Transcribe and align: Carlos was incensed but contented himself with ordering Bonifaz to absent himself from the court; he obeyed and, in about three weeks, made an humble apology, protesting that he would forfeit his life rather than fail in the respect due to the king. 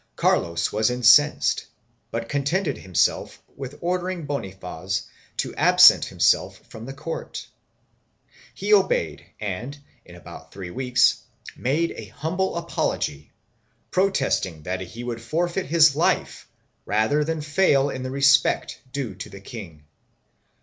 Carlos 0.15 0.71
was 0.71 0.89
incensed 0.89 1.67
but 2.09 2.27
contented 2.27 2.75
himself 2.79 3.39
with 3.55 3.77
ordering 3.81 4.25
Bonifaz 4.25 5.03
to 5.37 5.53
absent 5.53 6.05
himself 6.05 6.57
from 6.67 6.87
the 6.87 6.93
court; 6.93 7.45
he 8.55 8.73
obeyed 8.73 9.23
and, 9.39 9.77
in 10.03 10.15
about 10.15 10.51
three 10.51 10.71
weeks, 10.71 11.21
made 11.55 11.91
an 11.91 12.09
humble 12.09 12.55
apology, 12.55 13.31
protesting 13.91 14.63
that 14.63 14.81
he 14.81 15.03
would 15.03 15.21
forfeit 15.21 15.67
his 15.67 15.95
life 15.95 16.49
rather 16.83 17.23
than 17.23 17.39
fail 17.39 17.91
in 17.91 18.01
the 18.01 18.09
respect 18.09 18.81
due 18.91 19.13
to 19.13 19.29
the 19.29 19.39
king. 19.39 19.85